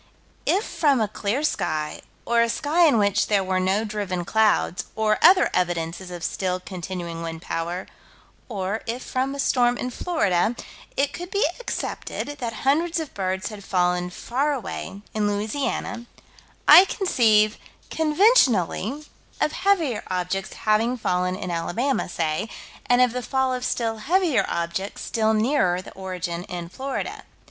[0.47, 4.85] If from a clear sky, or a sky in which there were no driven clouds,
[4.95, 7.85] or other evidences of still continuing wind power
[8.49, 10.55] or, if from a storm in Florida,
[10.97, 16.07] it could be accepted that hundreds of birds had fallen far away, in Louisiana,
[16.67, 17.59] I conceive,
[17.91, 19.05] conventionally,
[19.39, 22.49] of heavier objects having fallen in Alabama, say,
[22.87, 27.21] and of the fall of still heavier objects still nearer the origin in Florida.